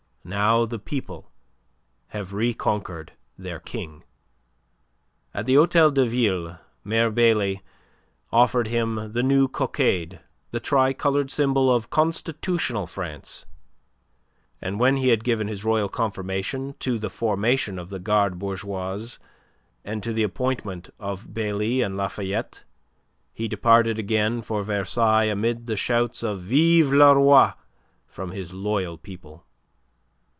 Now 0.23 0.65
the 0.65 0.77
people 0.79 1.31
have 2.09 2.31
reconquered 2.31 3.13
their 3.39 3.59
King." 3.59 4.03
At 5.33 5.47
the 5.47 5.55
Hotel 5.55 5.89
de 5.89 6.05
Ville 6.05 6.59
Mayor 6.83 7.09
Bailly 7.09 7.63
offered 8.31 8.67
him 8.67 9.11
the 9.13 9.23
new 9.23 9.47
cockade, 9.47 10.19
the 10.51 10.59
tricoloured 10.59 11.31
symbol 11.31 11.73
of 11.73 11.89
constitutional 11.89 12.85
France, 12.85 13.45
and 14.61 14.79
when 14.79 14.97
he 14.97 15.07
had 15.07 15.23
given 15.23 15.47
his 15.47 15.65
royal 15.65 15.89
confirmation 15.89 16.75
to 16.81 16.99
the 16.99 17.09
formation 17.09 17.79
of 17.79 17.89
the 17.89 17.99
Garde 17.99 18.37
Bourgeoise 18.37 19.17
and 19.83 20.03
to 20.03 20.13
the 20.13 20.23
appointments 20.23 20.91
of 20.99 21.33
Bailly 21.33 21.81
and 21.81 21.97
Lafayette, 21.97 22.63
he 23.33 23.47
departed 23.47 23.97
again 23.97 24.43
for 24.43 24.61
Versailles 24.61 25.23
amid 25.23 25.65
the 25.65 25.75
shouts 25.75 26.21
of 26.21 26.41
"Vive 26.41 26.93
le 26.93 27.15
Roi!" 27.17 27.53
from 28.05 28.31
his 28.31 28.53
loyal 28.53 28.99
people. 28.99 29.45